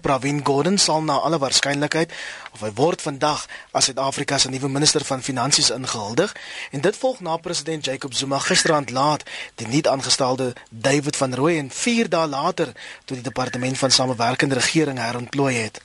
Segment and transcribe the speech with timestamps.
[0.00, 2.12] Pravin Gordhan sal na alle waarskynlikheid
[2.52, 6.34] of hy word vandag as Suid-Afrika se nuwe minister van finansies ingehuldig
[6.70, 9.22] en dit volg na president Jacob Zuma gisterand laat
[9.60, 12.72] die nuut aangestelde David van Rooyen 4 dae later
[13.04, 15.80] toe die departement van samewerkende regering herontplooi het.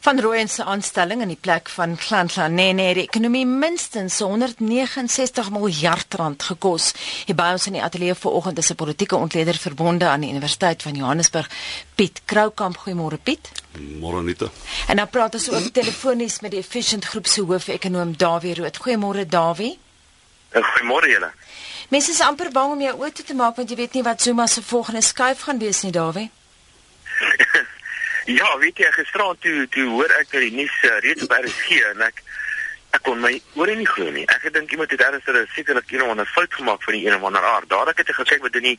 [0.00, 6.14] Van Rooyen se aanstelling in die plek van Nhlanhla het die ekonomie minstens 169 miljard
[6.14, 6.92] rand gekos.
[7.26, 10.82] Hier by ons in die ateljee vanoggend is 'n politieke ontleder verbonde aan die Universiteit
[10.82, 11.50] van Johannesburg,
[11.94, 12.76] Piet Kroukamp.
[12.76, 13.50] Goeiemôre Piet.
[14.00, 14.50] Môre Anita.
[14.86, 18.76] En dan praat ons ook telefonies met die Efficient Groep se hoof-ekonoom Dawie Rood.
[18.76, 19.78] Goeiemôre Dawie.
[20.52, 21.32] Goeiemôre julle.
[21.88, 24.22] Mense is amper bang om jou oë toe te maak want jy weet nie wat
[24.22, 26.30] Zuma se volgende skuif gaan wees nie, Dawie.
[28.24, 31.80] Ja, weet jy, gisterand toe toe hoor ek dat die nuus uh, reeds op RSG
[31.90, 32.22] en ek
[32.94, 34.22] ek kon my oor nie glo nie.
[34.30, 37.26] Ek gedink iemand het ernstig sekerlik een of ander fout gemaak van die een of
[37.26, 37.68] ander aard.
[37.68, 38.78] Dadelik het ek gekyk wat in die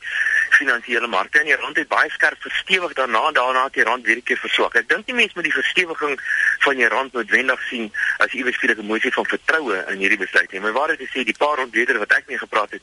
[0.56, 4.18] finansiële markte en die rand het baie skerp verstewig daarna daarna het die rand weer
[4.18, 4.80] 'n keer verswak.
[4.82, 6.18] Ek dink nie mense met die verstewiging
[6.66, 10.52] van die rand noodwendig sien as iewers vir 'n emosie van vertroue in hierdie besluit
[10.52, 10.62] nie.
[10.62, 12.82] Maar waar dit sê die paar ontleder wat ek mee gepraat het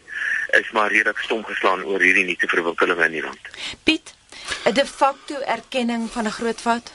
[0.61, 3.49] is maar redelik stom geslaan oor hierdie nuwe verwikkelinge in die rand.
[3.85, 4.15] Piet
[4.65, 6.93] 'n de facto erkenning van 'n groot fout?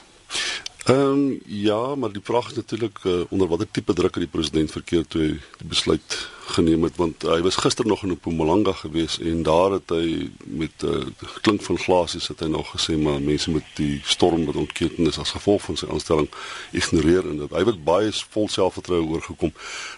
[0.84, 4.40] Ehm um, ja, maar die vraag is natuurlik uh, onder watter tipe druk het die
[4.40, 8.72] president verkeer toe hy die besluit geneem het want hy was gister nog in Mpumalanga
[8.72, 12.72] gewees en daar het hy met 'n uh, eh, klink van glasies het hy nog
[12.76, 16.28] gesê maar mense moet die storm wat ontketen is as gevolg van sy aanstelling
[16.72, 19.52] ignoreer en dat hy het baie vol selfvertroue oorgekom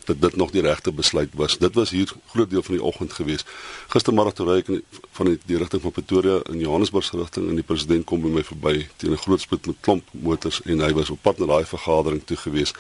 [0.05, 1.59] dat dit nog die regte besluit was.
[1.59, 3.45] Dit was hier groot deel van die oggend gewees.
[3.89, 7.55] Gistermiddag toe ry ek van die, die rigting van Pretoria in Johannesburg se rigting en
[7.55, 10.93] die president kom by my verby teen 'n groot spoed met klomp motors en hy
[10.93, 12.75] was op pad na daai vergadering toe gewees.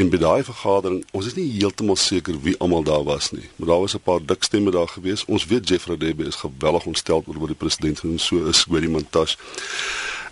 [0.00, 3.68] En by daai vergadering, ons is nie heeltemal seker wie almal daar was nie, maar
[3.68, 5.24] daar was 'n paar dik stemme daar gewees.
[5.24, 8.80] Ons weet Jeffrey Debe is geweldig ontstel oor wat die president en so is oor
[8.80, 9.36] die montage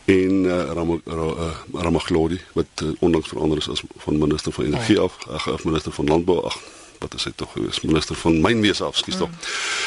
[0.05, 4.95] en uh, Ram uh, Ramaglodi wat uh, onlangs verander is as van minister van energie
[4.95, 5.03] ja.
[5.03, 6.59] af, ag minister van landbou ag
[6.99, 9.29] wat is hy tog gewees minister van mynwese af skuis tog.
[9.29, 9.37] Mm.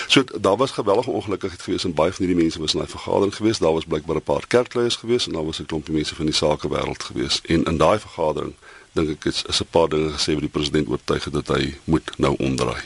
[0.08, 3.36] So daar was geweldige ongelukkigheid gewees en baie van hierdie mense was in daai vergadering
[3.36, 3.59] gewees.
[3.59, 6.36] Daar was blykbaar 'n paar kerkleiers gewees en daar was 'n klompie mense van die
[6.36, 8.53] sakewêreld gewees en in daai vergadering
[8.94, 11.75] dink ek is, is 'n paar dinge gesê wat die president oortuig het dat hy
[11.84, 12.81] moet nou omdraai.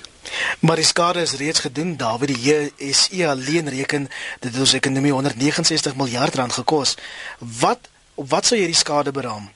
[0.60, 1.98] Maar die skade is reeds gedoen.
[1.98, 6.96] David die JSE alleen reken dit het ons ekonomie 169 miljard rand gekos.
[7.40, 9.52] Wat op wat sou jy die skade beraam?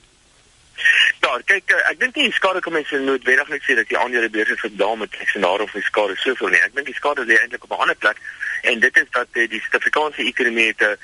[1.20, 3.98] Ja, kyk, eh, ek dink nie die skade kom mense noodwendig net sê dat die
[3.98, 6.62] aandele beurs het gedaal met eksenaar of die skade soveel nie.
[6.64, 8.16] Ek dink die skade lê eintlik op 'n ander plek
[8.62, 10.96] en dit is dat eh, die Suid-Afrikaanse ekonomie het 'n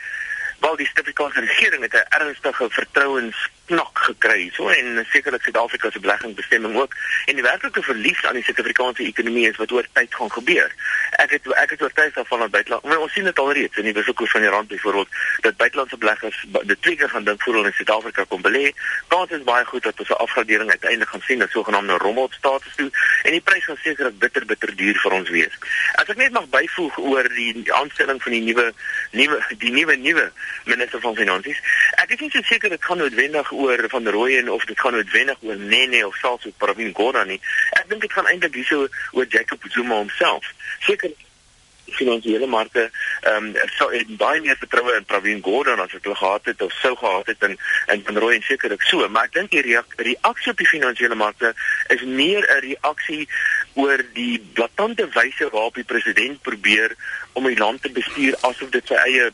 [0.61, 3.37] wel die Suid-Afrikaanse regering het 'n ernstige vertrouens
[3.67, 6.95] knak gekry so en sekerlik Suid-Afrika se beleggingsbestemming ook
[7.27, 10.75] en die werklike verlies aan die Suid-Afrikaanse ekonomie is wat oor tyd gaan gebeur.
[11.23, 14.31] Ek het ek het oortuig daarvan dat buiteland ons sien dit alreeds in die wisselkoers
[14.31, 15.09] van die rand byvoorbeeld
[15.41, 18.73] dat buitelandse beleggers dit twee keer gaan dink voor hulle in Suid-Afrika kom belê.
[19.09, 22.91] Kans is baie goed dat ons 'n afgradering uiteindelik gaan sien, 'n sogenaamde rommelstatus toe
[23.23, 25.55] en die prys gaan sekerlik bitter bitter duur vir ons wees.
[25.95, 28.73] As ek net mag byvoeg oor die aanstelling van die nuwe
[29.11, 30.33] nuwe die nuwe nuwe
[30.65, 31.61] minister van finansies.
[32.03, 35.43] Ek is nie so seker dit gaan noodwendig oor van Rooyen of dit gaan noodwendig
[35.43, 37.41] oor Nene of selfs oor Pravin Gordhan nie.
[37.81, 40.53] Ek dink dit gaan eintlik hierso oor Jacob Zuma homself.
[40.87, 41.15] Seker
[41.87, 42.91] finansiële markte
[43.21, 46.73] ehm um, sou baie meer vertroue in Pravin Gordhan as wat hulle gehad het of
[46.83, 47.57] sou gehad het in
[47.95, 51.55] in van Rooyen sekerlik so, maar ek dink die reaksie op die finansiële markte
[51.95, 53.29] is meer 'n reaksie
[53.75, 56.97] oor die blaatante wyse waarop die president probeer
[57.33, 59.31] om die land te bestuur asof dit sy eie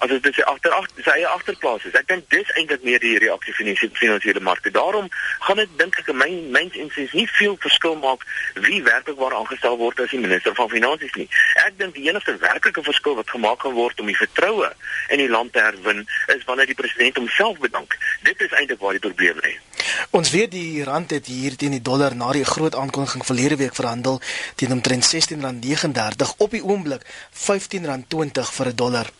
[0.00, 0.72] as dit sy agter
[1.04, 1.96] sy eie agterplaas is.
[1.98, 4.72] Ek dink dis eintlik meer die reaksie van die finansiële markte.
[4.72, 5.10] Daarom
[5.44, 8.24] gaan dit dink ek in my mens en sies nie veel verskil maak
[8.64, 11.28] wie werklik waar aangestel word as die minister van finansies nie.
[11.66, 14.72] Ek dink die enigste werklike verskil wat gemaak kan word om die vertroue
[15.12, 17.98] in die land te herwin is wanneer die president homself bedank.
[18.24, 19.58] Dit is eintlik waar die probleem lê.
[20.16, 23.76] Ons weet die rand het hier teen die dollar na die groot aankondiging verlede week
[23.76, 24.20] verhandel
[24.56, 29.19] teen omtrent R16.39 op die oomblik R15.20 vir 'n dollar.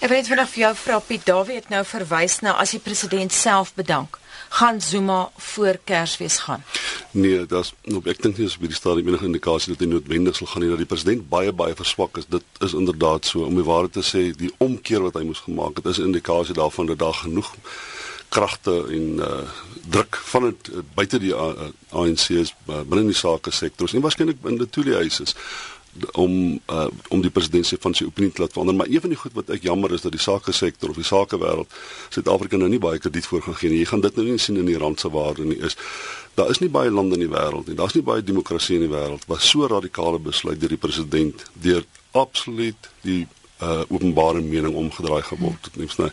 [0.00, 3.74] Ek weet vanaf vir jou vra Piet Dawie nou verwys na as die president self
[3.74, 4.18] bedank
[4.50, 6.64] gaan Zuma voor Kersfees gaan.
[7.10, 10.38] Nee, dis nou ek dink nie is by die stadium enige indikasie dat hy noodwendig
[10.38, 12.26] sal gaan nie dat die president baie baie verswak is.
[12.30, 15.78] Dit is inderdaad so om die waarheid te sê, die omkeer wat hy moes gemaak
[15.78, 17.54] het is 'n indikasie daarvan dat daar genoeg
[18.28, 19.42] kragte en uh
[19.90, 24.04] druk van dit uh, buite die uh, ANC is uh, binne die sake sektors en
[24.04, 25.34] waarskynlik in die toeliehuis is
[26.12, 29.18] om uh, om die presidentsie van sy opinie te laat verander maar een van die
[29.18, 31.74] goed wat ek jammer is dat die sake sektor of die sake wêreld
[32.14, 33.80] Suid-Afrika nou nie baie krediet voor gaan gee nie.
[33.82, 35.58] Jy gaan dit nou nie sien in die rand se waarde nie.
[35.58, 35.76] Is
[36.38, 37.76] daar is nie baie lande in die wêreld nie.
[37.78, 41.84] Daar's nie baie demokrasie in die wêreld waar so radikale besluit deur die president deur
[42.12, 43.26] absoluut die
[43.60, 45.76] uh openbare mening omgedraai geword het.
[45.76, 46.08] Net nou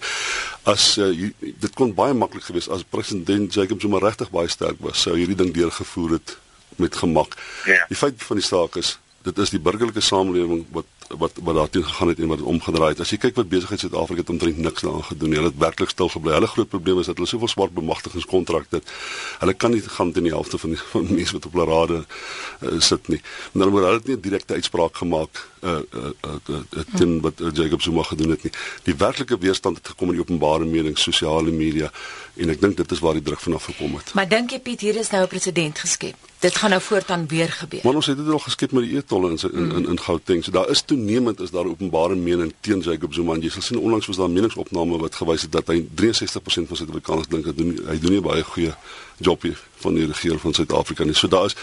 [0.68, 4.81] as uh, jy, dit kon baie maklik gewees as president Jacob Zuma regtig baie sterk
[4.83, 6.38] was, sou hierdie ding deurgevoer het
[6.81, 7.38] met gemak.
[7.65, 7.85] Ja.
[7.88, 8.97] Die feit van die saak is
[9.27, 12.89] dit is die burgerlike samelewing wat wat wat daartoe gegaan het en wat dit omgedraai
[12.89, 13.00] het.
[13.00, 15.38] As jy kyk wat besigheid Suid-Afrika het omtrent niks daaraan gedoen nie.
[15.39, 16.33] Hulle het werklik stil gebly.
[16.35, 18.91] Hulle groot probleem is dat hulle soveel swart bemagtigingskontrakte het.
[19.39, 22.01] Hulle kan nie gaan teen die helfte van die van mense wat op hulle rade
[22.03, 23.21] uh, sit nie.
[23.53, 27.39] En dan word hulle nie 'n direkte uitspraak gemaak uh uh, uh, uh teen wat
[27.39, 28.51] uh, Jacob Zuma gedoen het nie.
[28.83, 31.91] Die werklike weerstand het gekom in die openbare mening, sosiale media
[32.35, 34.13] en ek dink dit is waar die druk vanaf gekom het.
[34.13, 36.15] Maar dink jy Piet, hier is nou 'n presedent geskep.
[36.39, 37.80] Dit gaan nou voortaan weer gebeur.
[37.84, 40.44] Maar ons het dit al geskep met die e-tolle in in in, in Gauteng.
[40.44, 43.36] So daar is toenemend is daar openbare mening teen Jacob Zuma.
[43.36, 46.78] Jy sal sien onlangs was daar 'n meningsopname wat gewys het dat hy 63% van
[46.78, 48.75] Suid-Afrikaners dink hy doen hy doen nie baie goeie
[49.18, 51.13] job hier van die regering van Suid-Afrika nie.
[51.13, 51.56] So daar is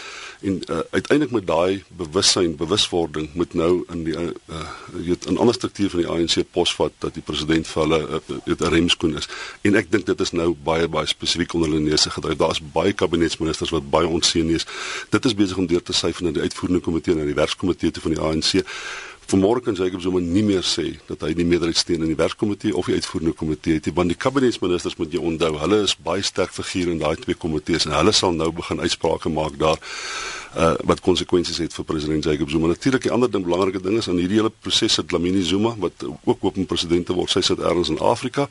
[0.45, 4.67] en uh, uiteindelik met daai bewussyn, bewuswording moet nou in die uh, uh
[5.05, 8.67] weet 'n ander struktuur van die ANC posvat dat die president vir hulle weet uh,
[8.67, 9.27] 'n remskoen is.
[9.61, 12.37] En ek dink dit is nou baie baie spesifiek onder hulle neuse gedryf.
[12.37, 14.65] Daar's baie kabinetsministers wat baie onseën is.
[15.09, 17.91] Dit is besig om deur te syfer na die uitvoerende komitee en na die werkskomitee
[17.91, 18.65] te van die ANC.
[19.25, 22.75] Vanmôre kan Jacob Zuma nie meer sê dat hy die meerderheid steun in die werkkomitee
[22.77, 26.21] of die uitvoerende komitee het nie, want die kabinetsministers moet jy onthou, hulle is baie
[26.25, 29.81] sterk figure in daai twee komitees en hulle sal nou begin uitsprake maak daar
[30.55, 32.69] uh wat konsekwensies het vir president Jacob Zuma.
[32.71, 36.05] Natuurlik die ander ding belangrike ding is aan hierdie hele proses sit Lamini Zuma wat
[36.07, 37.33] ook open president word.
[37.33, 38.47] Sy sit ergens in Afrika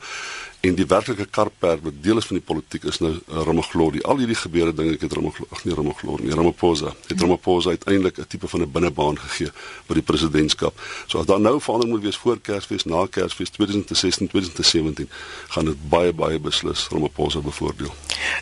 [0.65, 4.01] en die werklike karper wat deel is van die politiek is nou uh, Ramaphosa.
[4.09, 6.93] Al hierdie gebeure dinge ek het Ramaphosa, ag nee Ramaphosa, nee Ramaphosa.
[7.09, 9.51] Het Ramaphosa uiteindelik 'n tipe van 'n binnebaan gegee
[9.87, 10.73] by die presidentskap.
[11.07, 15.09] So as daar nou verandering moet wees voor Kersfees, na Kersfees 2016, 2017,
[15.47, 17.93] gaan dit baie baie beslis Ramaphosa bevoordeel.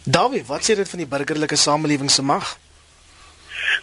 [0.03, 2.57] Dawie, wat sê dit van die burgerlike samelewing se mag?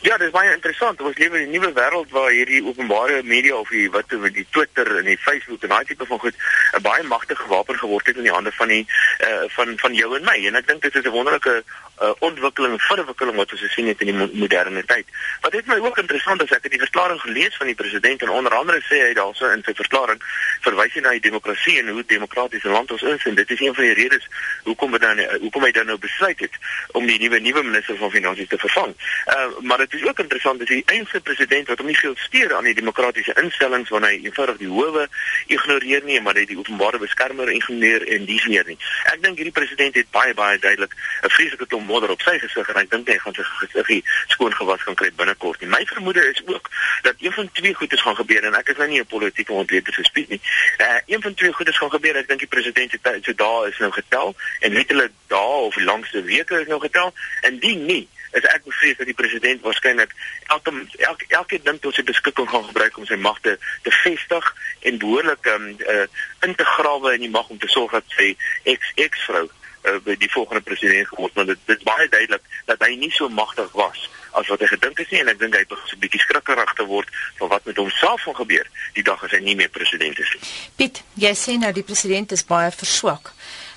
[0.01, 1.01] Ja, dit is baie interessant.
[1.05, 4.47] Ons lewe in 'n nuwe wêreld waar hierdie openbare media of die wat met die
[4.51, 6.35] Twitter en die Facebook en daai tipe van goed
[6.79, 8.87] 'n baie magtige wapen geword het in die hande van die
[9.21, 10.47] uh van van jou en my.
[10.47, 11.65] En ek dink dit is 'n wonderlike
[12.01, 15.07] uh, ontwikkeling, verwikkeling wat ons gesien het in die mo moderne tyd.
[15.45, 18.33] Wat het my ook interessant is ek het die verklaring gelees van die president en
[18.37, 20.23] onder andere sê hy daarso in sy verklaring
[20.65, 23.61] verwys hy na die demokrasie en hoe demokraties 'n land ons is en dit is
[23.61, 24.29] een van die redes
[24.65, 26.55] hoekom dit dan hoekom hy dan nou besluit het
[26.93, 28.95] om die nuwe nuwe minister van finansies te vervang.
[29.27, 32.55] Uh maar dit is ook interessant dat die enigste president wat hom nie veel steur
[32.57, 35.09] aan die demokratiese instellings wanneer hy eenvoudig die howe
[35.47, 38.79] ignoreer nie, maar hy die openbare beskermer ignoreer en dies meer nie.
[39.13, 42.71] Ek dink hierdie president het baie baie duidelik 'n vreeslike klomp modder op sy gesig
[42.73, 44.01] en ek dink hy gaan sy gesiggie
[44.35, 45.71] skoon gewas kan kry binnekort nie.
[45.73, 46.71] My vermoede is ook
[47.07, 49.99] dat een van twee goedes gaan gebeur en ek is nou nie 'n politieke ontleder
[50.01, 50.41] gespreek nie.
[50.79, 52.17] Uh een van twee goedes gaan gebeur.
[52.17, 55.77] Ek dink die president se so dae is nou getel en net hulle dae of
[55.77, 60.13] langste weke is nou getel en die nie is ek bevrees dat die president waarskynlik
[60.55, 63.57] elke elke elke ding tot sy beskikking gaan gebruik om sy magte
[63.87, 64.51] te vestig
[64.87, 66.07] en behoorlik um, uh,
[66.47, 68.31] in te grawe in die mag om te sorg dat sy
[68.75, 69.49] ex ex vrou
[69.85, 73.29] uh, by die volgende president geword want dit dit baie duidelik dat hy nie so
[73.29, 76.21] magtig was as wat hy gedink het nie en ek dink hy het 'n bietjie
[76.21, 79.69] skrikkerig te word van wat met homself gaan gebeur die dag as hy nie meer
[79.69, 80.43] president is nie.
[80.77, 83.33] Piet, jy sê nou die president is baie verswak.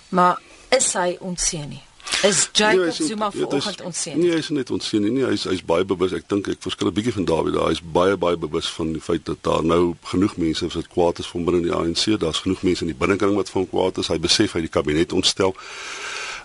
[0.10, 0.38] Maar
[0.70, 1.84] is hy onseën nie?
[2.24, 4.18] Is Jacob nee, Zuma vanoggend onseën?
[4.18, 5.12] Nee, hy is net onseën nie.
[5.12, 5.26] nie.
[5.28, 6.14] Hy's hy's baie bewus.
[6.16, 7.68] Ek dink ek verskil 'n bietjie van Dawie daar.
[7.72, 11.20] Hy's baie baie bewus van die feit dat daar nou genoeg mense is wat kwaad
[11.20, 12.20] is van binne die ANC.
[12.20, 14.08] Daar's genoeg mense in die binnekring wat van kwaad is.
[14.08, 15.56] Hy besef hy die kabinet ontstel.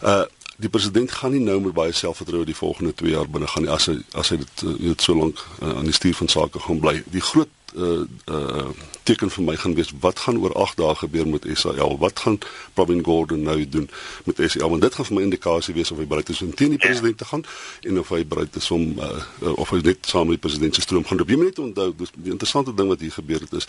[0.02, 0.24] Uh
[0.58, 3.70] die president gaan nie nou met baie selfvertroue die volgende 2 jaar binne gaan nie
[3.70, 6.80] as hy as hy dit uh, so lank uh, aan die stuur van sake gaan
[6.82, 6.96] bly.
[7.06, 8.70] Die groot uh uh
[9.08, 11.96] teken vir my gaan wees wat gaan oor 8 dae gebeur met SAL?
[11.98, 12.38] Wat gaan
[12.74, 13.90] Pravin Gordhan nou doen
[14.24, 14.68] met SAL?
[14.68, 17.18] Want dit gaan vir my indikasie wees of hy bereid is om teen die president
[17.18, 17.44] te gaan
[17.88, 20.84] en of hy bereid is om uh, of hy net saam met die president se
[20.84, 21.20] stroom gaan.
[21.24, 23.68] Op jy moet net onthou, dis die interessante ding wat hier gebeur het is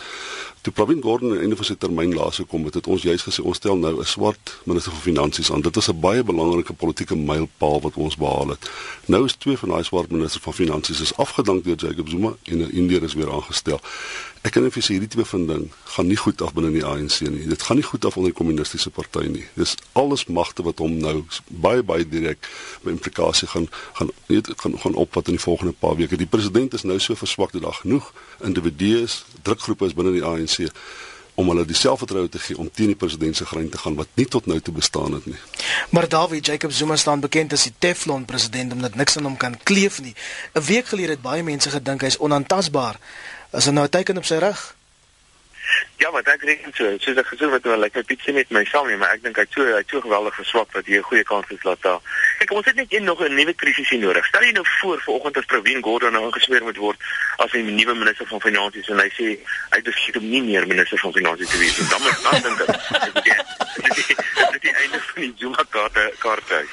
[0.61, 3.29] toe Pravin Gordhan aan die einde van sy termyn laas gekom het, het ons juist
[3.29, 5.61] gesê ons stel nou 'n swart minister van finansies aan.
[5.61, 8.69] Dit is 'n baie belangrike politieke mylpaal wat ons behaal het.
[9.05, 12.57] Nou is twee van daai swart ministers van finansies is afgedank deur Jacob Zuma en
[12.57, 13.79] 'n Indiër is weer aangestel.
[14.39, 15.65] Ek kan vir sê hierdie tipe van ding
[15.95, 17.43] gaan nie goed af binne die ANC nie.
[17.51, 19.43] Dit gaan nie goed af onder die kommunistiese party nie.
[19.59, 22.47] Dis alles magte wat hom nou baie baie direk
[22.85, 23.67] by implikasie gaan
[23.99, 26.15] gaan weet gaan gaan opvat in die volgende paar weke.
[26.15, 30.23] Die president is nou so verswak dat daar genoeg individue is, drukgroepe is binne die
[30.23, 30.71] ANC
[31.39, 34.07] om hulle dieselfde vertroue te gee om teen die president se grein te gaan wat
[34.19, 35.39] nie tot nou toe bestaan het nie.
[35.95, 39.55] Maar Dawie Jacob Zuma staan bekend as die Teflon president omdat niks aan hom kan
[39.63, 40.15] kleef nie.
[40.53, 42.99] 'n Week gelede het baie mense gedink hy's onaantastbaar.
[43.51, 44.77] Is dit nou 'n teken op sy rug?
[45.97, 46.97] Ja, maar ek reken so.
[46.97, 49.23] Soos ek gesê het, wat hulle like Piet sê met my saam nie, maar ek
[49.23, 51.61] dink hy het so hy het so geweldig verswak dat hier 'n goeie kans is
[51.63, 51.99] dat daar
[52.39, 54.25] kyk ons het net een nog 'n nuwe krisis hier nodig.
[54.25, 56.97] Stel jy nou voor vanoggend as Pravin Gordhan nou ingesweer moet word
[57.37, 59.27] as die nuwe minister van finansies en hy sê
[59.69, 61.89] hy besluit om nie meer minister van finansies te wees nie.
[61.89, 62.69] Dan moet dan dink ek
[63.97, 66.65] dit is die einde van die Zuma kaarte kaarte.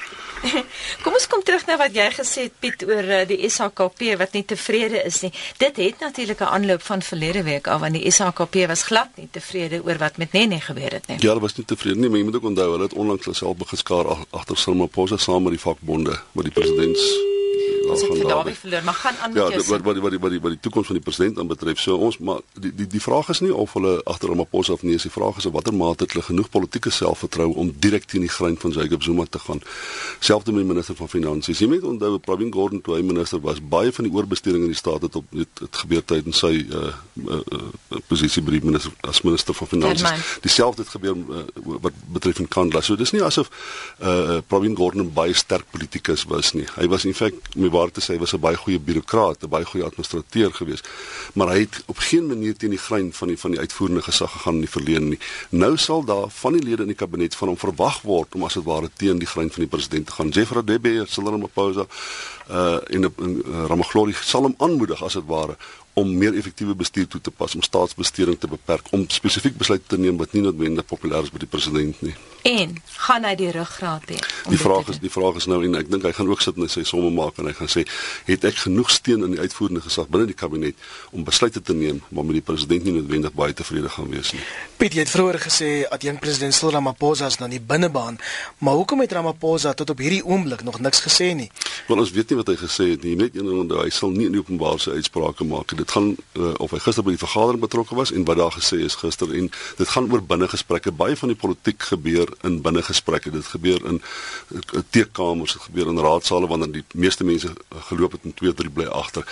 [1.03, 4.35] Kom ons kom terug na wat jy gesê het Piet oor uh, die SHKP wat
[4.37, 5.33] nie tevrede is nie.
[5.59, 9.29] Dit het natuurlik 'n aanloop van verlede week af want die SHKP was glad nie
[9.31, 11.19] tevrede oor wat met Nene gebeur het nie.
[11.21, 13.37] Ja, hulle was nie tevrede nie, maar jy moet ook onthou hulle het onlangs hulle
[13.37, 17.36] self begeskaar agter Samaposa saam met die vakbonde wat die president
[17.91, 19.63] ons het vir daardie verloor, maar gaan aan ja, met jou.
[19.63, 21.81] Ja, wat wat wat die wat die wat die toekoms van die president aanbetref.
[21.81, 24.97] So ons maar die die die vraag is nie of hulle agter Ramaphosa of nie,
[24.99, 28.33] is die vraag is watter mate het hulle genoeg politieke selfvertroue om direk teen die
[28.33, 29.63] grein van Jacob Zuma te gaan.
[30.21, 31.61] Selfs met die minister van finansies.
[31.63, 34.79] Jy moet onthou Pravin Gordhan toe hy minister was, baie van die oorbesteding in die
[34.79, 36.93] staat het op dit het gebeur tydens sy uh,
[37.27, 40.37] uh, uh, posisie by die minister as minister van finansies.
[40.45, 41.45] Dieselfde het gebeur uh,
[41.87, 42.83] wat betref in Kandla.
[42.85, 43.51] So dis nie asof
[44.01, 46.67] uh, Pravin Gordhan baie sterk politikus was nie.
[46.77, 49.65] Hy was in feite waar te sê hy was 'n baie goeie birokraat, 'n baie
[49.65, 50.83] goeie administrateur gewees.
[51.35, 54.33] Maar hy het op geen manier teen die grein van die van die uitvoerende gesag
[54.33, 55.19] gegaan in die verlede nie.
[55.51, 58.55] Nou sal daar van die lede in die kabinet van hom verwag word om as
[58.55, 60.29] dit ware teen die grein van die president te gaan.
[60.29, 61.87] Jeffrey Debe, Cyril Ramaphosa,
[62.51, 65.57] uh in 'n Ramaglori sal hom aanmoedig as dit ware
[65.97, 69.97] om meer effektiewe bestuur toe te pas, om staatsbesteding te beperk, om spesifiek besluite te
[69.97, 72.13] neem wat nie noodwendig populêr is by die president nie.
[72.47, 72.75] En
[73.07, 74.19] gaan hy die ruggraat hê?
[74.53, 76.69] Die vraag is die vraag is nou en ek dink hy gaan ook sit en
[76.69, 77.87] sy somme maak en hy gaan sê,
[78.29, 80.85] het ek genoeg steun in die uitvoerende gesag binne die kabinet
[81.17, 84.45] om besluite te neem waarmee die president nie noodwendig baie tevrede gaan wees nie.
[84.77, 88.21] Piet, jy het vroeër gesê dat jong president Cyril Ramaphosa is nou nie binnebaan,
[88.61, 91.49] maar hoekom het Ramaphosa tot op hierdie oomblik nog niks gesê nie?
[91.89, 93.17] Want ons weet nie wat hy gesê het nie.
[93.17, 96.17] Net een ding onthou, hy sal nie in openbaar sy uitsprake maak nie dit gaan
[96.35, 99.31] uh, of hy gister by die vergadering betrokke was en wat daar gesê is gister
[99.31, 100.93] en dit gaan oor binnegesprekke.
[100.93, 103.31] Baie van die politiek gebeur in binnegesprekke.
[103.35, 107.55] Dit gebeur in uh, teekamers, dit gebeur in raadsale wanneer die meeste mense
[107.91, 109.27] geloop het en 2 3 bly agter.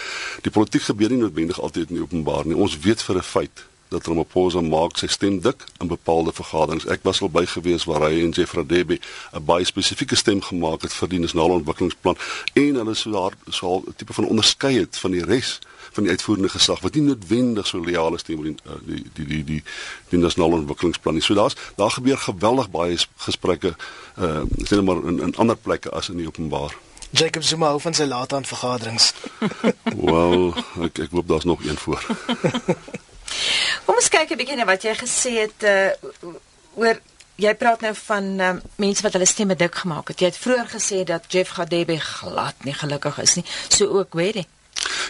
[0.46, 2.56] Die politiek gebeur nie noodwendig altyd in die openbaar nie.
[2.56, 6.86] Ons weet vir 'n feit dat Ramaphosa maak sy stem dik in bepaalde vergaderings.
[6.90, 10.82] Ek was al by gewees waar hy en Jeffrey Debe 'n baie spesifieke stem gemaak
[10.82, 12.16] het vir die nasionale ontwikkelingsplan
[12.54, 15.60] en hulle sou daar so 'n tipe van onderskei het van die res
[15.94, 19.26] van die uitvoerende gesag wat nie noodwendig so lojaal is teenoor die eh, die die
[19.26, 19.60] die die,
[20.10, 21.22] die nasionale ontwikkelingsplan nie.
[21.22, 23.74] So daar's daar gebeur geweldig baie gesprekke
[24.18, 26.74] uh sê net maar in in ander plekke as in die openbaar.
[27.14, 29.12] Jacob Zuma hou van sy late aan vergaderings.
[30.10, 30.54] Wel,
[30.88, 32.02] ek ek hoop daar's nog een voor.
[33.86, 35.90] Kom ons kyk 'n bietjie na wat jy gesê het uh
[36.74, 36.98] oor
[37.40, 40.20] jy praat nou van um, mense wat hulle stemme dik gemaak het.
[40.20, 43.46] Jy het vroeër gesê dat Jeff Gadebe glad nie gelukkig is nie.
[43.68, 44.46] So ook Weddy.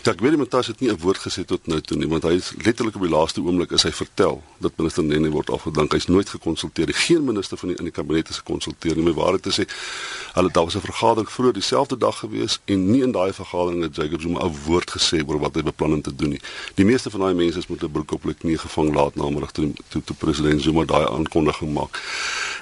[0.02, 2.22] Ja, ek weet nie Matthias het nie 'n woord gesê tot nou toe nie, want
[2.22, 5.92] hy is letterlik op die laaste oomblik is hy vertel dat minister Nene word afgedank.
[5.92, 6.94] Hy's nooit gekonsulteer nie.
[6.94, 9.04] Geen minister van die in die kabinet is gekonsulteer nie.
[9.04, 9.68] My waarheid te sê,
[10.34, 13.96] hulle daar was 'n vergadering vroeër dieselfde dag gewees en nie in daai vergadering het
[13.96, 16.40] Jacob Zuma 'n woord gesê oor wat hy beplan om te doen nie.
[16.74, 19.52] Die meeste van daai mense is met 'n broek op hulle knie gevang laat namiddag
[19.52, 22.00] toe toe, toe president Zuma daai aankondiging maak.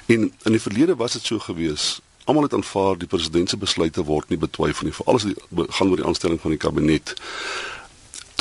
[0.06, 4.04] En in die verlede was dit so gewees almal het aanvaar die president se besluite
[4.04, 4.94] word nie betwyfel nie.
[4.94, 5.38] Veral as dit
[5.78, 7.14] gaan oor die aanstelling van die kabinet.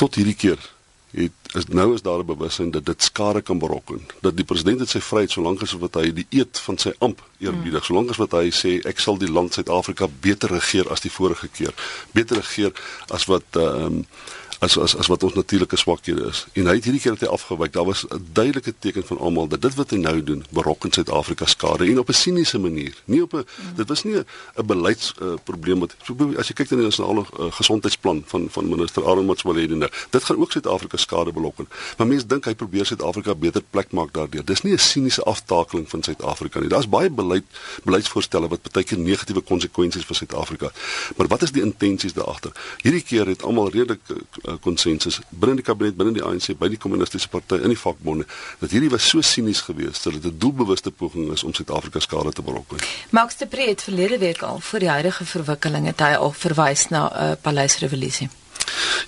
[0.00, 0.70] Tot hierdie keer
[1.12, 4.00] het is nou is daar 'n bewussyn dat dit skade kan berokken.
[4.20, 7.22] Dat die president het sy vryheid solank as wat hy die eed van sy amp
[7.38, 7.84] eerbiedig.
[7.84, 11.48] Solank as wat hy sê ek sal die land Suid-Afrika beter regeer as die vorige
[11.48, 11.74] keer.
[12.12, 12.72] Beter regeer
[13.08, 14.06] as wat ehm um,
[14.62, 16.44] as as as wat ons natuurlike swakhede is.
[16.52, 17.72] En hy het hierdie keer dit afgewyk.
[17.74, 21.46] Daar was 'n duidelike teken van almal dat dit wat hy nou doen berokken Suid-Afrika
[21.46, 22.94] skade en op 'n siniese manier.
[23.04, 23.76] Nie op 'n mm.
[23.76, 27.52] dit was nie 'n beleids uh, wat so, as jy kyk na die nasionale uh,
[27.52, 29.90] gesondheidsplan van van minister Aaron Motsoaledi nou.
[30.10, 31.68] Dit gaan ook Suid-Afrika skade belokken.
[31.96, 34.44] Maar mense dink hy probeer Suid-Afrika beter plek maak daardeur.
[34.44, 36.68] Dis nie 'n siniese aftakeling van Suid-Afrika nie.
[36.68, 37.44] Daar's baie beleid
[37.82, 40.70] beleidsvoorstelle wat baie keer negatiewe konsekwensies vir Suid-Afrika.
[41.16, 42.52] Maar wat is die intensies daar agter?
[42.82, 46.78] Hierdie keer het almal redelik uh, konsensus binne die kabinet, binne die ANC, by die
[46.78, 48.26] kommunistiese party in die vakbonde
[48.58, 52.32] dat hierdie was so sinies geweest dat dit 'n doelbewuste poging is om Suid-Afrika skade
[52.32, 52.78] te berokken.
[53.10, 56.88] Max de Pre het verlede week al vir die huidige verwikkelinge het hy al verwys
[56.88, 58.28] na 'n uh, paleisrevolusie.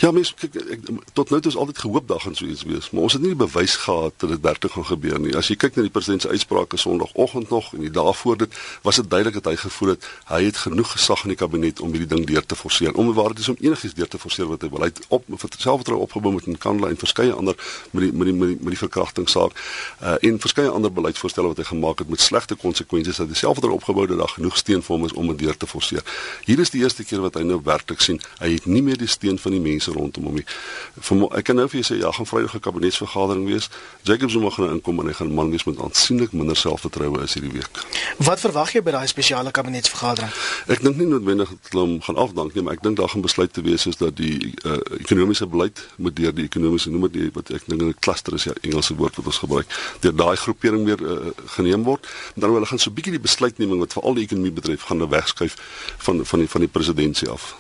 [0.03, 2.91] Ja, mens kyk ek tot nou toe is altyd gehoop daar gaan so iets wees,
[2.91, 5.35] maar ons het nie die bewys gehad dat dit werklik gaan gebeur nie.
[5.37, 8.59] As jy kyk na die president se uitsprake Sondagoggend nog en die dae voor dit,
[8.83, 11.95] was dit duidelik dat hy gevoel het hy het genoeg gesag in die kabinet om
[11.95, 12.95] hierdie ding deur te forceer.
[12.95, 14.85] Om waar dit is om enigiets deur te forceer wat hy wil.
[14.85, 15.25] Hy het op
[15.59, 17.57] selfvertroue opgebou met in Kanla en verskeie ander
[17.91, 19.57] met die met die met die, met die verkrachtingssaak
[20.03, 24.05] uh, en verskeie ander beleidsvoorstelle wat hy gemaak het met slegte konsekwensies hy selfvertroue opgebou
[24.07, 26.05] het dat daar genoeg steun vir hom is om dit deur te forceer.
[26.45, 29.11] Hier is die eerste keer wat hy nou werklik sien hy het nie meer die
[29.11, 30.47] steun van die mense rondom hom nie.
[31.07, 33.69] Vir ek kan nou vir jou sê ja, gaan Vrydag 'n kabinetsvergadering wees.
[34.03, 37.35] Jacob Zuma gaan nou inkom en hy gaan man wees met aansienlik minder selfvertroue as
[37.35, 37.71] hierdie week.
[38.19, 40.31] Wat verwag jy by daai spesiale kabinetsvergadering?
[40.67, 43.23] Ek dink nie noodwendig dat hulle hom gaan afdank nie, maar ek dink daar gaan
[43.23, 47.35] besluit te wees is dat die uh, ekonomiese beleid moet deur die ekonomiese noem dit
[47.35, 49.67] wat ek dink 'n cluster is ja Engelse woord wat ons gebruik,
[50.01, 52.07] deur daai groepering weer uh, geneem word.
[52.35, 55.09] Dan hulle gaan so 'n bietjie die besluitneming wat veral die ekonomie betref gaan nou
[55.09, 55.57] wegskuif
[55.99, 57.57] van van die van die presidentskap af.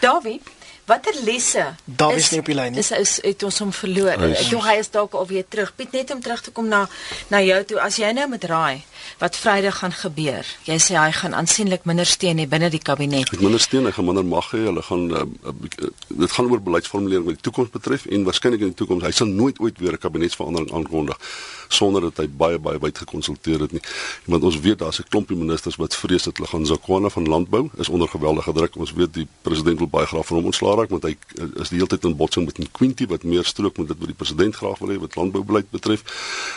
[0.00, 0.40] Dawie,
[0.86, 1.64] watter lesse?
[1.84, 2.80] Dawie is nie op die lyn nie.
[2.80, 4.14] Dis is het ons hom verloor.
[4.14, 5.74] Ek dink hy is dalk al weer terug.
[5.76, 6.86] Piet net om terug te kom na
[7.32, 7.80] na jou toe.
[7.80, 8.84] As jy nou met raai
[9.18, 10.46] wat Vrydag gaan gebeur.
[10.68, 13.30] Jy sê hy gaan aansienlik minder steun hê binne die kabinet.
[13.32, 14.62] Ek minder steun, hy gaan minder mag hê.
[14.68, 18.72] Hulle gaan uh, uh, dit gaan oor beleidsformulering wat die toekoms betref en waarskynlik in
[18.72, 21.20] die toekoms hy sal nooit ooit weer 'n kabinetsverandering aankondig
[21.68, 23.82] sonder dat hy baie baie wyd gekonsulteer het nie.
[24.30, 27.70] Want ons weet daar's 'n klompie ministers wat vrees dat hulle gaan Zakwana van landbou
[27.76, 28.76] is onder geweldige druk.
[28.76, 31.16] Ons weet die president wil baie graag van hom ontslaa raak want hy
[31.62, 34.18] is die hele tyd in botsing met Nkwinti wat meer strook met dit wat die
[34.18, 36.04] president graag wil hê wat landboubeleid betref.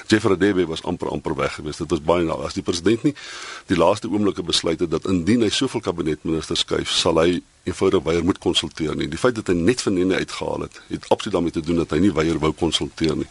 [0.08, 1.84] Jeffrey Radebe was amper amper weg geweest.
[1.84, 3.16] Dit was baie nou as die president nie
[3.68, 8.24] die laaste oomblikke besluit het dat indien hy soveel kabinetministers skuif, sal hy eenvoudig weier
[8.24, 9.10] moet konsulteer nie.
[9.12, 11.92] Die feit dat hy net van Nene uitgehaal het, het absoluut daarmee te doen dat
[11.96, 13.28] hy nie weier wou konsulteer nie.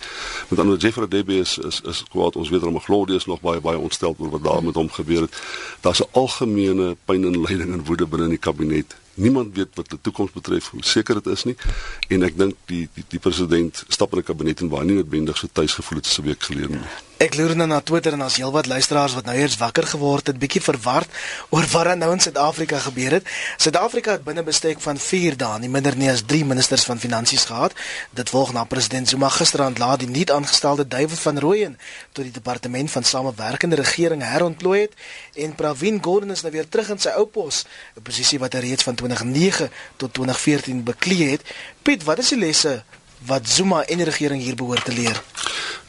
[0.51, 2.37] Met ander Jeffrey Debbie is is is kwaad.
[2.37, 5.41] Ons weet hom Glorius nog baie baie ontstel oor wat daar met hom gebeur het.
[5.81, 8.97] Daar's 'n algemene pyn en lyding en woede binne in die kabinet.
[9.17, 11.57] Niemand weet wat die toekoms betref, hoe seker dit is nie.
[12.13, 15.37] En ek dink die die die president stap in 'n kabinet en waar nie noodwendig
[15.37, 16.91] so tuis gevoel het so 'n week gelede nie.
[17.17, 20.37] Ek loer nou na Twitter en as heelwat luisteraars wat nou eers wakker geword het,
[20.37, 21.09] bietjie verward
[21.55, 23.31] oor wat nou in Suid-Afrika gebeur het.
[23.57, 27.49] Suid-Afrika het binne bestek van 4 dae nie minder nie as 3 ministers van finansies
[27.49, 27.73] gehad.
[28.13, 31.81] Dit volg na president Zuma gisterand laat die nuut aangestelde David van Rooyen
[32.13, 35.01] tot die departement van samewerkende regering herontplooi het
[35.41, 37.65] en Pravin Gordhan is nou weer terug in sy ou pos,
[37.97, 41.43] 'n posisie wat hy reeds van 2009 tot 2014 beklee het.
[41.83, 42.83] Piet, wat is die lesse
[43.25, 45.23] wat Zuma en die regering hier behoort te leer?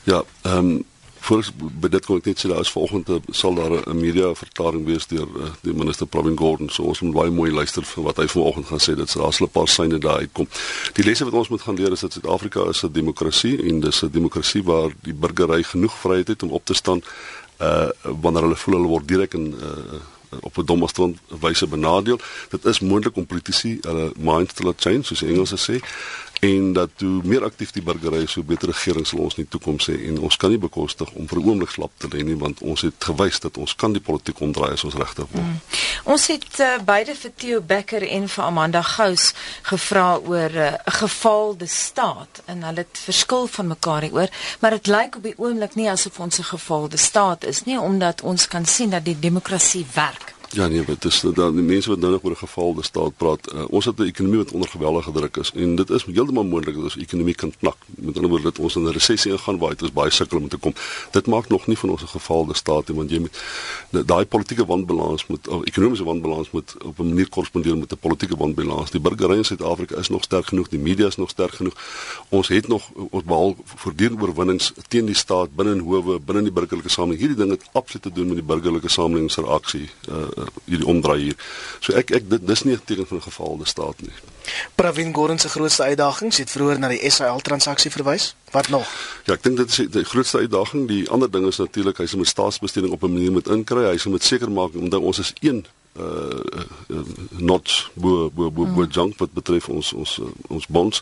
[0.04, 0.86] Ja, ehm um
[1.28, 4.86] Voorts by dit kon ek net sê daar is vanoggend sal daar 'n media verklaring
[4.88, 6.70] wees deur uh, die minister Pravin Gordhan.
[6.70, 8.96] So ons moet baie mooi luister vir wat hy vanoggend gaan sê.
[8.96, 10.48] Dit sal daar's 'n paar syne daar uitkom.
[10.94, 14.04] Die lesse wat ons moet gaan leer is dat Suid-Afrika is 'n demokrasie en dis
[14.04, 17.02] 'n demokrasie waar die burgery genoeg vryheid het om op te staan
[17.60, 17.90] uh
[18.22, 20.00] wanneer hulle voel hulle word direk in uh
[20.42, 22.20] op 'n dommerstrand wyse benadeel.
[22.50, 25.84] Dit is moontlik om politici hulle minds te laat change, soos die Engelse sê
[26.40, 29.52] en dat hoe meer aktief die burgery is, hoe beter regering sal ons in die
[29.52, 32.38] toekoms hê en ons kan nie bekostig om vir 'n oomblik slap te lê nie
[32.38, 35.42] want ons het gewys dat ons kan die politiek omdraai as ons regtig wil.
[35.42, 35.60] Mm.
[36.04, 40.74] Ons het uh, beide vir Theo Becker en vir Amanda Gous gevra oor eh, 'n
[40.74, 45.38] uh, gefaalde staat en hulle het verskil van mekaar hieroor, maar dit lyk op die
[45.38, 49.20] oomblik nie asof ons 'n gefaalde staat is nie omdat ons kan sien dat die
[49.20, 50.37] demokrasie werk.
[50.50, 53.54] Ja nee, dit is dan die mense wat nou nog oor 'n gefaalde staat praat.
[53.54, 56.76] Uh, ons het 'n ekonomie wat onder geweldige druk is en dit is heeltemal moontlik
[56.76, 57.78] dat ons ekonomie kan knak.
[57.86, 60.48] Met ander woorde dat ons in 'n resessie ingaan waar dit is baie sukkel om
[60.48, 60.74] te kom.
[61.12, 63.38] Dit maak nog nie van ons 'n gefaalde staat nie want jy moet
[64.08, 68.38] daai politieke wanbalans moet of ekonomiese wanbalans moet op 'n manier korrespondeer met 'n politieke
[68.38, 68.92] wanbalans.
[68.92, 71.76] Die burgery in Suid-Afrika is nog sterk genoeg, die media is nog sterk genoeg.
[72.30, 76.52] Ons het nog ons behaal voortdurende oorwinnings teen die staat binne in howe, binne die
[76.52, 77.20] burgerlike samelewing.
[77.20, 79.90] Hierdie ding het absoluut te doen met die burgerlike samelewing se reaksie.
[80.10, 81.36] Uh, uh, hierdie omdraai hier.
[81.80, 84.14] So ek ek dit dis nie 'n teken van 'n gefaalde staat nie.
[84.76, 88.36] Pravin Gordhan se grootste uitdaging, sy het vroeër na die SAL transaksie verwys.
[88.52, 88.88] Wat nog?
[89.26, 90.88] Ja, ek dink dit is die grootste uitdaging.
[90.88, 93.90] Die ander ding is natuurlik hy se met staatsbesteding op 'n manier moet inkry.
[93.92, 95.66] Hy se moet seker maak omdat ons is een
[96.00, 97.04] uh, uh
[97.38, 98.92] not bo bo bo, bo mm.
[98.92, 101.02] junk wat betref ons ons uh, ons bonds.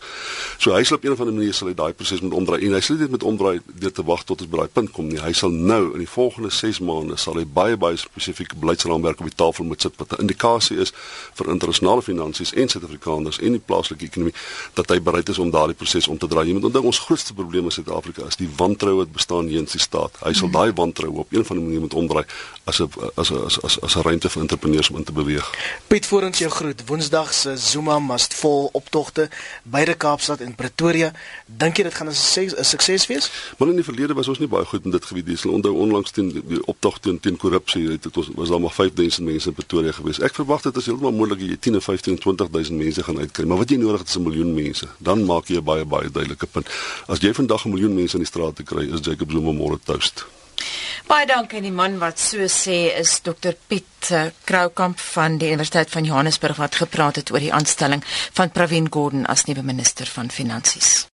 [0.58, 2.74] So hy sal op 'n of ander manier sal hy daai proses moet omdraai en
[2.74, 5.20] hy sal dit met omdraai deur te wag tot ons by daai punt kom nie.
[5.20, 9.30] Hy sal nou in die volgende 6 maande sal hy baie baie spesifieke beleidsraamwerk op
[9.30, 10.94] die tafel moet sit wat 'n indikasie is
[11.34, 14.34] vir internasionale finansies en Suid-Afrikaners en die plaaslike ekonomie
[14.74, 16.48] dat hy bereid is om daardie proses om te draai.
[16.48, 19.80] Jy moet onthou ons grootste probleem in Suid-Afrika is die wantroue wat bestaan in die
[19.80, 20.18] staat.
[20.24, 20.54] Hy sal mm.
[20.54, 22.26] daai wantroue op 'n of ander manier moet omdraai
[22.66, 25.50] as 'n as 'n as as 'n ruimte vir entrepreneurs om in te beweeg.
[25.88, 26.82] Piet Forens jou groet.
[26.86, 29.30] Woensdag se Zuma must vol optogte
[29.64, 31.12] by die Kaapstad en Pretoria.
[31.46, 33.32] Dink jy dit gaan 'n sukses, sukses wees?
[33.58, 35.36] Maar in die verlede was ons nie baie goed in dit gebied nie.
[35.36, 39.26] Ons onthou onlangs teen die optog teen teen korrupsie het dit was daar maar 5000
[39.26, 40.20] mense in Pretoria gewees.
[40.20, 43.46] Ek verwag dit is heeltemal moontlik jy 10 of 15 20000 mense gaan uitkry.
[43.46, 44.88] Maar wat jy nodig het is 'n miljoen mense.
[44.98, 46.68] Dan maak jy 'n baie baie duidelike punt.
[47.08, 49.80] As jy vandag 'n miljoen mense in die straat te kry, is Jacob Zuma môre
[49.84, 50.26] toast.
[51.08, 55.52] Baie dankie aan die man wat so sê is Dr Piet eh, Kroukamp van die
[55.52, 60.10] Universiteit van Johannesburg wat gepraat het oor die aanstelling van Pravin Gordhan as nuwe minister
[60.10, 61.06] van finansies.